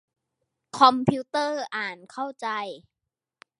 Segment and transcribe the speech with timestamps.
[0.79, 2.47] คอมพิวเตอร์อ่านเข้าใจ